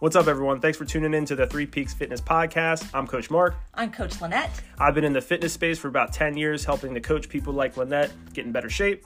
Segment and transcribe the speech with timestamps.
[0.00, 0.60] What's up, everyone?
[0.60, 2.88] Thanks for tuning in to the Three Peaks Fitness Podcast.
[2.94, 3.56] I'm Coach Mark.
[3.74, 4.62] I'm Coach Lynette.
[4.78, 7.76] I've been in the fitness space for about 10 years, helping to coach people like
[7.76, 9.04] Lynette get in better shape.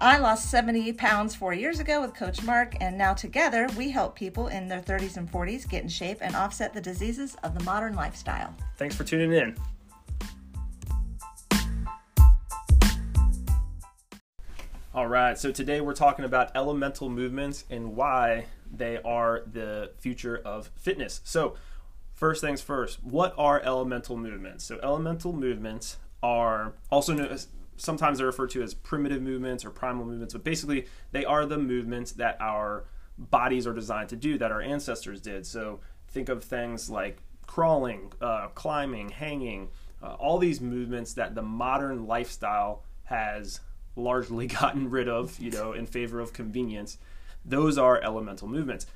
[0.00, 4.16] I lost 70 pounds four years ago with Coach Mark, and now together we help
[4.16, 7.62] people in their 30s and 40s get in shape and offset the diseases of the
[7.62, 8.52] modern lifestyle.
[8.78, 9.56] Thanks for tuning in.
[14.92, 20.40] All right, so today we're talking about elemental movements and why they are the future
[20.44, 21.20] of fitness.
[21.24, 21.56] So,
[22.14, 24.64] first things first, what are elemental movements?
[24.64, 29.70] So, elemental movements are also known as sometimes they're referred to as primitive movements or
[29.70, 32.84] primal movements, but basically they are the movements that our
[33.18, 35.46] bodies are designed to do that our ancestors did.
[35.46, 39.68] So, think of things like crawling, uh, climbing, hanging,
[40.02, 43.60] uh, all these movements that the modern lifestyle has
[43.96, 46.98] largely gotten rid of, you know, in favor of convenience.
[47.44, 48.86] Those are elemental movements.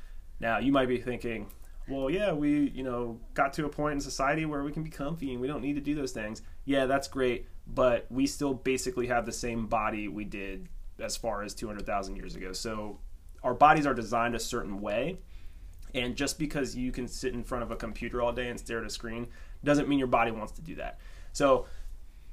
[0.41, 1.48] Now, you might be thinking,
[1.89, 4.91] well, yeah, we, you know, got to a point in society where we can be
[4.91, 6.42] comfy and we don't need to do those things.
[6.64, 11.42] Yeah, that's great, but we still basically have the same body we did as far
[11.42, 12.52] as 200,000 years ago.
[12.52, 12.98] So
[13.42, 15.19] our bodies are designed a certain way.
[15.94, 18.80] And just because you can sit in front of a computer all day and stare
[18.80, 19.28] at a screen
[19.64, 20.98] doesn't mean your body wants to do that.
[21.33, 21.67] So,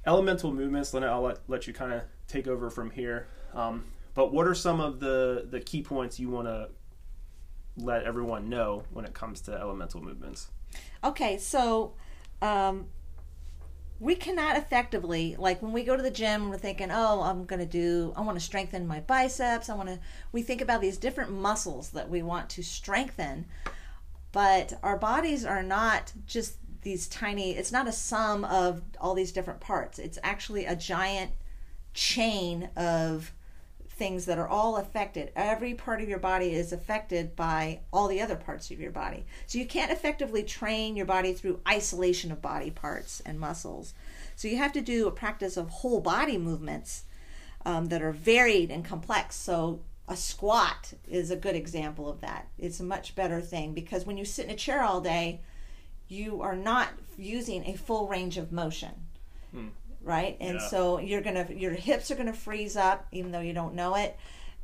[0.06, 3.28] elemental movements, Lynette, I'll let, let you kind of take over from here.
[3.54, 6.70] Um, but what are some of the the key points you want to
[7.78, 10.50] let everyone know when it comes to elemental movements?
[11.04, 11.94] Okay, so
[12.42, 12.88] um,
[14.00, 17.60] we cannot effectively like when we go to the gym we're thinking oh i'm going
[17.60, 19.98] to do i want to strengthen my biceps i want to
[20.34, 23.46] we think about these different muscles that we want to strengthen
[24.34, 29.32] but our bodies are not just these tiny it's not a sum of all these
[29.32, 31.32] different parts it's actually a giant
[31.94, 33.32] chain of
[33.96, 35.32] things that are all affected.
[35.36, 39.26] Every part of your body is affected by all the other parts of your body.
[39.46, 43.94] So you can't effectively train your body through isolation of body parts and muscles.
[44.36, 47.04] So you have to do a practice of whole body movements
[47.66, 49.36] um, that are varied and complex.
[49.36, 52.48] So a squat is a good example of that.
[52.58, 55.42] It's a much better thing because when you sit in a chair all day,
[56.08, 58.92] you are not using a full range of motion.
[60.04, 60.38] Right?
[60.40, 60.68] And yeah.
[60.68, 64.18] so you're gonna your hips are gonna freeze up even though you don't know it,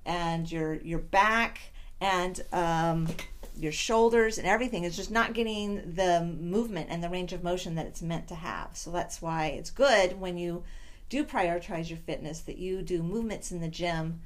[0.05, 1.59] and your your back
[2.01, 3.07] and um,
[3.57, 7.75] your shoulders and everything is just not getting the movement and the range of motion
[7.75, 8.69] that it's meant to have.
[8.73, 10.63] So that's why it's good when you
[11.09, 14.21] do prioritize your fitness that you do movements in the gym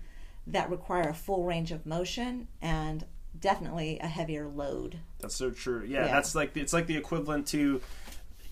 [0.46, 3.06] that require a full range of motion and
[3.40, 5.00] definitely a heavier load.
[5.20, 5.84] That's so true.
[5.88, 6.12] Yeah, yeah.
[6.12, 7.82] that's like it's like the equivalent to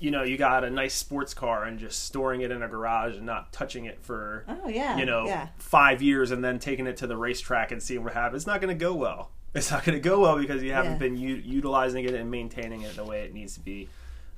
[0.02, 3.16] you know, you got a nice sports car and just storing it in a garage
[3.16, 5.50] and not touching it for, oh yeah, you know, yeah.
[5.60, 8.42] five years and then taking it to the racetrack and seeing what happens.
[8.42, 9.32] It's not going to go well.
[9.54, 10.98] It's not going to go well because you haven't yeah.
[10.98, 13.90] been u- utilizing it and maintaining it the way it needs to be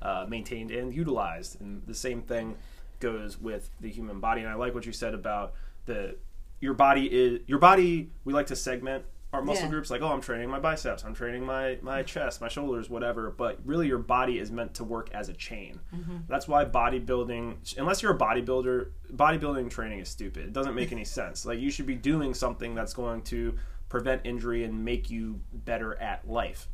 [0.02, 1.60] uh, maintained and utilized.
[1.60, 2.56] And the same thing
[3.00, 4.42] goes with the human body.
[4.42, 5.54] And I like what you said about
[5.86, 6.16] the
[6.60, 8.10] your body is your body.
[8.24, 9.70] We like to segment our muscle yeah.
[9.70, 13.30] groups like oh i'm training my biceps i'm training my my chest my shoulders whatever
[13.30, 15.80] but really your body is meant to work as a chain.
[15.94, 16.18] Mm-hmm.
[16.28, 20.46] that's why bodybuilding unless you're a bodybuilder bodybuilding training is stupid.
[20.46, 21.44] It doesn't make any sense.
[21.44, 23.56] Like you should be doing something that's going to
[23.88, 26.68] prevent injury and make you better at life.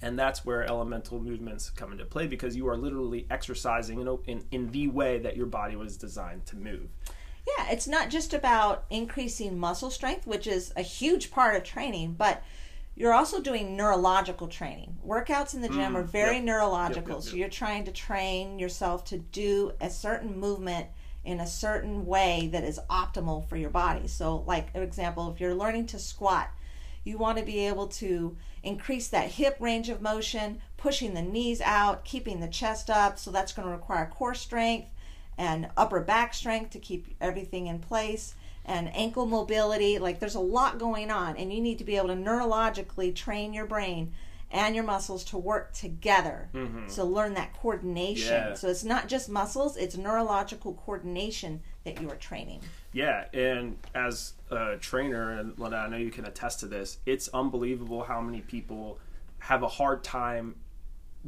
[0.00, 4.44] And that's where elemental movements come into play because you are literally exercising in, in,
[4.52, 6.88] in the way that your body was designed to move
[7.56, 12.14] yeah, it's not just about increasing muscle strength, which is a huge part of training,
[12.18, 12.42] but
[12.96, 14.96] you're also doing neurological training.
[15.06, 16.44] Workouts in the gym mm, are very yep.
[16.44, 17.14] neurological.
[17.14, 20.88] Yep, yep, so you're trying to train yourself to do a certain movement
[21.24, 24.08] in a certain way that is optimal for your body.
[24.08, 26.50] So, like an example, if you're learning to squat,
[27.04, 31.60] you want to be able to increase that hip range of motion, pushing the knees
[31.60, 33.18] out, keeping the chest up.
[33.18, 34.90] So that's going to require core strength
[35.38, 38.34] and upper back strength to keep everything in place
[38.64, 39.98] and ankle mobility.
[39.98, 43.54] Like there's a lot going on, and you need to be able to neurologically train
[43.54, 44.12] your brain
[44.50, 46.48] and your muscles to work together.
[46.54, 46.88] Mm-hmm.
[46.88, 48.32] So learn that coordination.
[48.32, 48.54] Yeah.
[48.54, 52.60] So it's not just muscles, it's neurological coordination that you are training.
[52.92, 58.02] Yeah, and as a trainer, and I know you can attest to this, it's unbelievable
[58.02, 58.98] how many people
[59.38, 60.56] have a hard time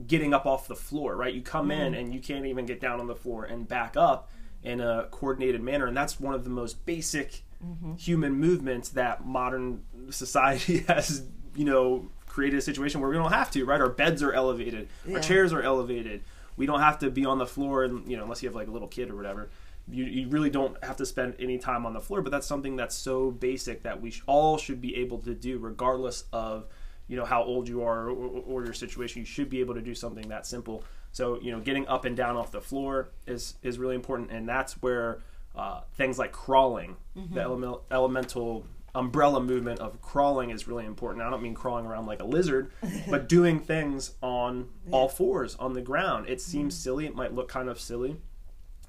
[0.06, 1.34] getting up off the floor, right?
[1.34, 1.80] You come mm-hmm.
[1.80, 4.30] in and you can't even get down on the floor and back up
[4.62, 5.86] in a coordinated manner.
[5.86, 7.94] And that's one of the most basic mm-hmm.
[7.94, 13.50] human movements that modern society has, you know, created a situation where we don't have
[13.50, 13.80] to, right?
[13.80, 15.16] Our beds are elevated, yeah.
[15.16, 16.22] our chairs are elevated.
[16.56, 18.68] We don't have to be on the floor, and you know, unless you have like
[18.68, 19.50] a little kid or whatever.
[19.90, 22.76] You, you really don't have to spend any time on the floor, but that's something
[22.76, 26.66] that's so basic that we sh- all should be able to do, regardless of
[27.10, 29.18] you know how old you are or, or your situation.
[29.18, 30.84] You should be able to do something that simple.
[31.10, 34.48] So you know, getting up and down off the floor is is really important, and
[34.48, 35.18] that's where
[35.56, 37.34] uh, things like crawling, mm-hmm.
[37.34, 38.64] the element, elemental
[38.94, 41.24] umbrella movement of crawling is really important.
[41.24, 42.70] I don't mean crawling around like a lizard,
[43.10, 46.26] but doing things on all fours on the ground.
[46.28, 46.50] It mm-hmm.
[46.50, 47.06] seems silly.
[47.06, 48.18] It might look kind of silly,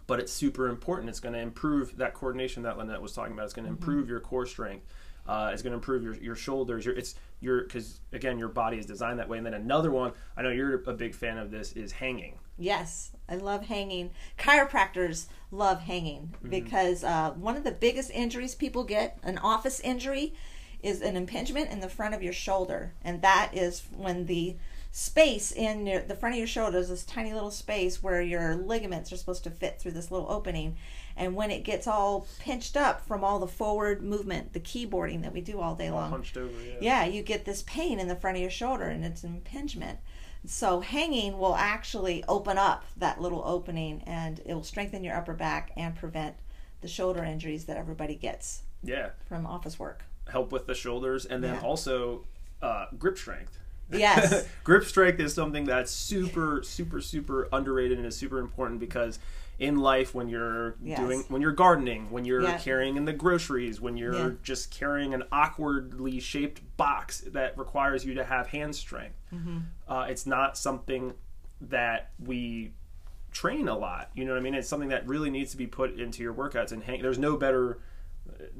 [0.05, 1.09] but it's super important.
[1.09, 3.45] It's going to improve that coordination that Lynette was talking about.
[3.45, 3.81] It's going to mm-hmm.
[3.81, 4.85] improve your core strength.
[5.27, 6.85] Uh, it's going to improve your, your shoulders.
[6.85, 9.37] Your it's your because again your body is designed that way.
[9.37, 12.39] And then another one, I know you're a big fan of this, is hanging.
[12.57, 14.11] Yes, I love hanging.
[14.37, 20.33] Chiropractors love hanging because uh, one of the biggest injuries people get, an office injury,
[20.83, 22.93] is an impingement in the front of your shoulder.
[23.03, 24.57] And that is when the
[24.91, 28.55] space in your, the front of your shoulder is this tiny little space where your
[28.55, 30.75] ligaments are supposed to fit through this little opening.
[31.15, 35.33] And when it gets all pinched up from all the forward movement, the keyboarding that
[35.33, 36.49] we do all day All long, over.
[36.65, 36.75] Yeah.
[36.81, 39.99] yeah, you get this pain in the front of your shoulder and it's an impingement.
[40.45, 45.33] So hanging will actually open up that little opening and it will strengthen your upper
[45.33, 46.35] back and prevent
[46.81, 49.11] the shoulder injuries that everybody gets Yeah.
[49.29, 50.03] from office work.
[50.29, 51.61] Help with the shoulders, and then Yeah.
[51.61, 52.25] also
[52.61, 53.57] uh, grip strength.
[53.91, 54.47] Yes.
[54.63, 59.19] grip strength is something that's super super super underrated and is super important because
[59.59, 60.99] in life when you're Yes.
[60.99, 62.57] doing when you're gardening when you're Yeah.
[62.57, 64.35] carrying in the groceries when you're Yeah.
[64.43, 69.57] just carrying an awkwardly shaped box that requires you to have hand strength Mm-hmm.
[69.87, 71.13] uh, it's not something
[71.61, 72.71] that we
[73.31, 75.67] train a lot you know what i mean it's something that really needs to be
[75.67, 77.77] put into your workouts and hang, there's no better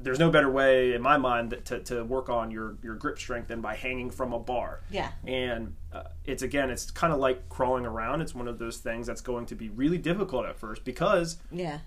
[0.02, 3.48] there's no better way in my mind to, to work on your, your grip strength
[3.48, 5.10] than by hanging from a bar Yeah.
[5.26, 9.06] and uh, it's again it's kind of like crawling around it's one of those things
[9.06, 11.78] that's going to be really difficult at first because Yeah.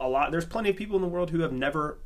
[0.00, 1.98] a lot there's plenty of people in the world who have never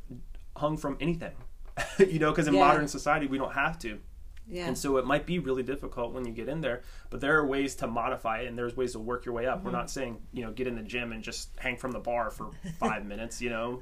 [0.57, 1.33] hung from anything
[1.99, 2.65] you know because in Yeah.
[2.67, 3.99] modern society we don't have to
[4.47, 4.67] Yeah.
[4.67, 7.45] and so it might be really difficult when you get in there but there are
[7.45, 9.77] ways to modify it and there's ways to work your way up we're Mm-hmm.
[9.79, 12.51] not saying you know get in the gym and just hang from the bar for
[12.79, 13.81] five minutes you know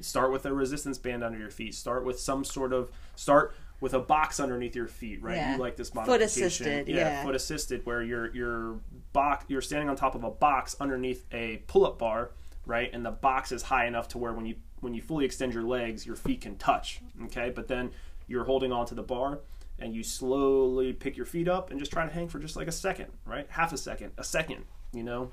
[0.00, 1.74] start with a resistance band under your feet.
[1.74, 5.36] Start with some sort of start with a box underneath your feet right?
[5.36, 5.52] Yeah.
[5.54, 6.46] you like this Foot modification.
[6.66, 7.22] assisted, yeah.
[7.22, 8.80] foot assisted where you're you're
[9.12, 12.30] box you're standing on top of a box underneath a pull-up bar
[12.66, 12.90] right?
[12.92, 15.62] And the box is high enough to where when you when you fully extend your
[15.62, 17.50] legs your feet can touch okay?
[17.54, 17.90] But then
[18.26, 19.40] you're holding onto the bar
[19.78, 22.66] and you slowly pick your feet up and just try to hang for just like
[22.66, 23.46] a second right?
[23.48, 25.30] Half a second a second you know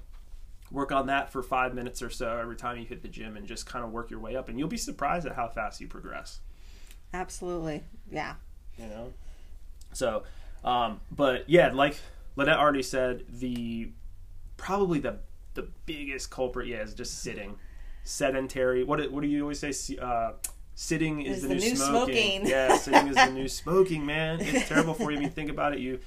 [0.72, 3.46] work on that for five minutes or so every time you hit the gym and
[3.48, 5.88] just kind of work your way up and you'll be surprised at how fast you
[5.88, 6.40] progress
[7.14, 7.84] Absolutely.
[8.12, 8.34] Yeah.
[8.78, 9.14] you know
[9.94, 10.24] so
[10.64, 11.98] um, but yeah like
[12.36, 13.90] lynette already said the
[14.58, 15.18] probably the
[15.54, 17.56] the biggest culprit yeah is just sitting
[18.04, 19.72] sedentary what do- what do you always say
[20.02, 20.32] uh,
[20.76, 22.16] sitting is Is the, the new, new smoking.
[22.16, 22.48] smoking.
[22.48, 25.74] yeah sitting is the new smoking man it's terrible for you I mean think about
[25.74, 26.00] it you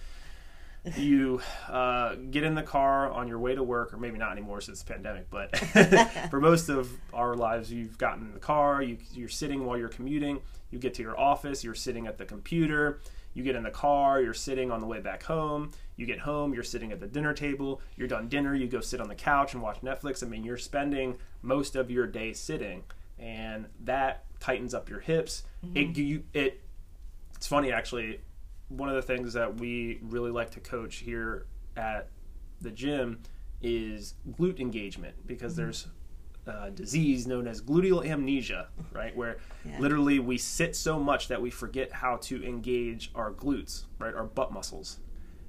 [0.96, 4.60] you uh, get in the car on your way to work, or maybe not anymore
[4.60, 5.56] since the pandemic, but
[6.30, 9.88] for most of our lives, you've gotten in the car, you, you're sitting while you're
[9.88, 10.40] commuting,
[10.70, 13.00] you get to your office, you're sitting at the computer,
[13.34, 16.54] you get in the car, you're sitting on the way back home, you get home,
[16.54, 19.54] you're sitting at the dinner table, you're done dinner, you go sit on the couch
[19.54, 20.22] and watch Netflix.
[20.22, 22.84] I mean, you're spending most of your day sitting,
[23.18, 25.44] and that tightens up your hips.
[25.74, 26.60] It, you, it,
[27.36, 28.20] it's funny actually
[28.68, 31.46] one of the things that we really like to coach here
[31.76, 32.08] at
[32.60, 33.20] the gym
[33.62, 35.86] is glute engagement because there's
[36.46, 39.14] a disease known as gluteal amnesia, right?
[39.16, 39.78] Where Yeah.
[39.80, 44.14] literally we sit so much that we forget how to engage our glutes, right?
[44.14, 44.98] Our butt muscles.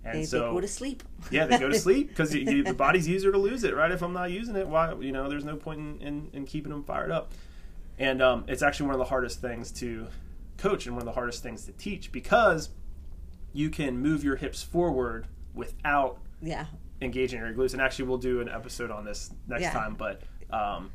[0.03, 1.03] And They, so they go to sleep.
[1.29, 3.91] yeah, they go to sleep because the body's easier to lose it, right?
[3.91, 4.93] If I'm not using it, why?
[4.93, 7.33] You know, there's no point in, in, in keeping them fired up.
[7.97, 10.07] And um, it's actually one of the hardest things to
[10.57, 12.69] coach and one of the hardest things to teach because
[13.53, 16.65] you can move your hips forward without Yeah.
[17.01, 17.73] engaging your glutes.
[17.73, 19.73] And actually, we'll do an episode on this next Yeah.
[19.73, 19.95] time.
[19.95, 20.91] But um,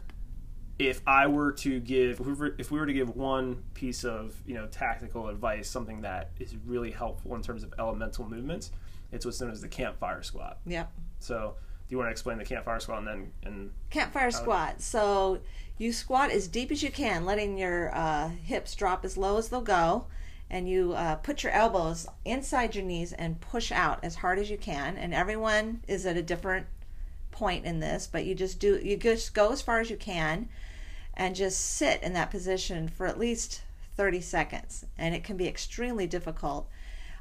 [0.79, 4.05] if I were to give, if we, were, if we were to give one piece
[4.05, 8.71] of you know tactical advice, something that is really helpful in terms of elemental movements,
[9.13, 10.59] it's what's known as the campfire squat.
[10.67, 10.93] Yep.
[11.21, 11.57] So,
[11.89, 14.81] do you want to explain the campfire squat and then and Campfire squat.
[14.81, 15.41] So
[15.79, 19.49] you squat as deep as you can, letting your uh, hips drop as low as
[19.51, 20.07] they'll go,
[20.51, 24.51] and you uh, put your elbows inside your knees and push out as hard as
[24.51, 24.97] you can.
[24.97, 26.67] And everyone is at a different
[27.31, 30.49] point in this, but you just do you just go as far as you can,
[31.15, 33.63] and just sit in that position for at least
[33.97, 34.85] 30 seconds.
[34.99, 36.69] And it can be extremely difficult.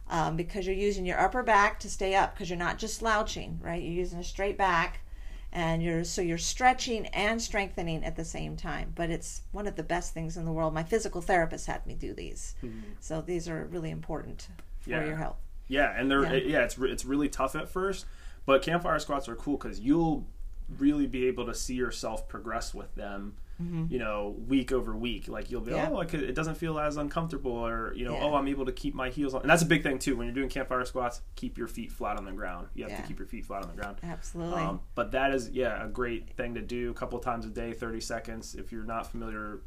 [0.09, 3.57] Um, because you're using your upper back to stay up because you're not just slouching
[3.63, 4.99] right you're using a straight back
[5.53, 9.75] and you're so you're stretching and strengthening at the same time but it's one of
[9.75, 12.79] the best things in the world my physical therapist had me do these mm-hmm.
[12.99, 14.47] so these are really important
[14.85, 14.99] Yeah.
[14.99, 15.37] for your health.
[15.67, 16.33] Yeah, and they're Yeah.
[16.57, 18.05] yeah, it's re- it's really tough at first,
[18.45, 20.27] but campfire squats are cool because you'll
[20.77, 23.35] really be able to see yourself progress with them.
[23.89, 25.77] You know, week over week, like you'll be, Mm-hmm.
[25.79, 25.89] Yeah.
[25.91, 28.23] oh, I could, it doesn't feel as uncomfortable, or you know, Yeah.
[28.25, 29.41] oh, I'm able to keep my heels on.
[29.41, 30.15] And that's a big thing too.
[30.15, 32.67] When you're doing campfire squats, keep your feet flat on the ground.
[32.73, 33.01] You have Yeah.
[33.01, 33.97] to keep your feet flat on the ground.
[34.03, 34.61] Absolutely.
[34.61, 37.73] Um, but that is, yeah, a great thing to do a couple times a day,
[37.73, 38.55] 30 seconds.
[38.55, 39.61] If you're not familiar,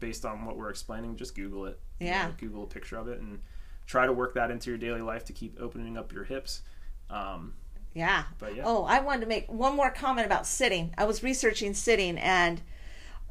[0.00, 1.78] based on what we're explaining, just Google it.
[2.00, 2.26] You Yeah.
[2.28, 3.40] know, Google a picture of it and
[3.86, 6.62] try to work that into your daily life to keep opening up your hips.
[7.10, 7.54] Um,
[7.94, 8.24] Yeah.
[8.38, 8.64] But yeah.
[8.66, 10.92] Oh, I wanted to make one more comment about sitting.
[10.98, 12.60] I was researching sitting, and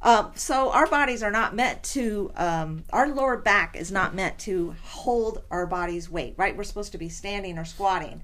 [0.06, 2.32] um, so our bodies are not meant to.
[2.36, 6.36] Um, our lower back is not meant to hold our body's weight.
[6.38, 6.56] Right?
[6.56, 8.22] We're supposed to be standing or squatting.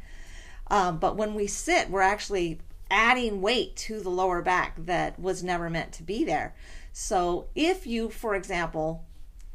[0.67, 2.59] Um, but when we sit, we're actually
[2.91, 6.53] adding weight to the lower back that was never meant to be there.
[6.93, 9.05] So if you, for example,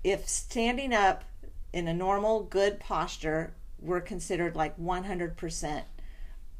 [0.02, 1.25] if standing up
[1.73, 5.83] in a normal, good posture were considered like 100%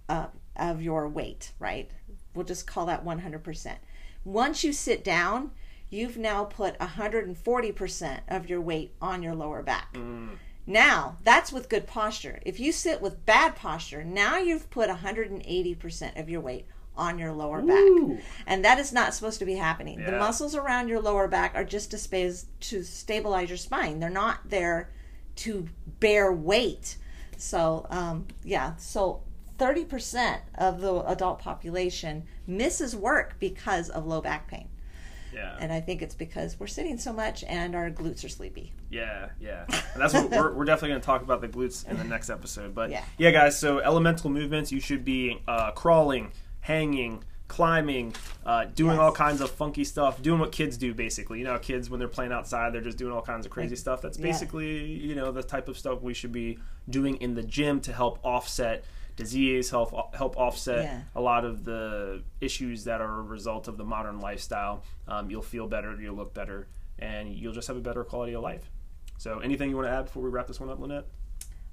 [0.09, 1.91] uh, of your weight, right?
[2.35, 3.77] We'll just call that 100%.
[4.27, 5.53] Once you sit down,
[5.89, 9.97] you've now put 140% of your weight on your lower back.
[10.67, 12.41] Now, that's with good posture.
[12.45, 16.67] If you sit with bad posture, now you've put 180% of your weight
[16.97, 18.09] on your lower Ooh.
[18.09, 18.25] back.
[18.49, 20.05] And that is not supposed to be happening.
[20.05, 24.01] The muscles around your lower back are just to, space, to stabilize your spine.
[24.01, 24.91] They're not there
[25.37, 25.69] to
[26.01, 26.97] bear weight.
[27.37, 29.23] So, um, yeah, so
[29.59, 34.69] 30% of the adult population misses work because of low back pain.
[35.35, 35.57] yeah.
[35.61, 38.73] And I think it's because we're sitting so much and our glutes are sleepy.
[38.91, 41.97] Yeah, yeah, and that's what we're, we're definitely going to talk about the glutes in
[41.99, 42.75] the next episode.
[42.75, 43.03] But Yeah.
[43.19, 43.59] yeah, guys.
[43.59, 49.01] So elemental movements, you should be uh, crawling, hanging, climbing, uh, doing Yes.
[49.01, 50.95] all kinds of funky stuff, doing what kids do.
[50.95, 53.71] Basically, you know, kids when they're playing outside, they're just doing all kinds of crazy
[53.71, 54.01] Like- stuff.
[54.03, 54.23] That's yeah.
[54.27, 56.59] basically you know the type of stuff we should be
[56.89, 58.85] doing in the gym to help offset
[59.17, 61.01] disease, help help offset Yeah.
[61.15, 64.83] a lot of the issues that are a result of the modern lifestyle.
[65.09, 66.69] Um, you'll feel better, you'll look better,
[66.99, 68.71] and you'll just have a better quality of life.
[69.19, 71.07] So, anything you want to add before we wrap this one up, Lynette?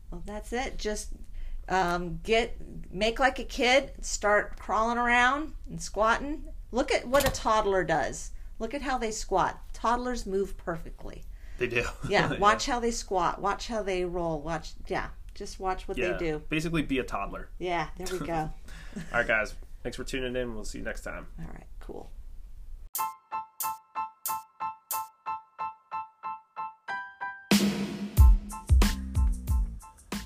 [0.10, 0.78] Well, that's it.
[0.78, 1.10] Just
[1.70, 2.56] um, get
[2.92, 6.44] make like a kid, start crawling around and squatting.
[6.72, 8.32] Look at what a toddler does.
[8.60, 9.60] Look at how they squat.
[9.74, 11.24] Toddlers move perfectly.
[11.58, 11.84] They do.
[12.08, 13.42] Yeah, watch how they squat.
[13.42, 14.40] Watch how they roll.
[14.42, 16.13] Watch, yeah, just watch what Yeah.
[16.13, 16.42] they do.
[16.50, 17.50] Basically, be a toddler.
[17.60, 18.34] Yeah, there we go.
[18.96, 19.56] All right, guys.
[19.84, 20.54] Thanks for tuning in.
[20.56, 21.28] We'll see you next time.
[21.40, 22.10] All right, cool.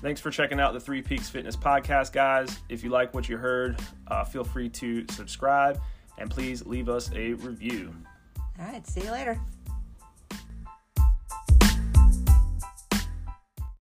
[0.00, 2.56] Thanks for checking out the Three Peaks Fitness podcast, guys.
[2.68, 5.80] If you like what you heard, uh, feel free to subscribe
[6.18, 7.92] and please leave us a review.
[8.60, 9.40] All right, see you later.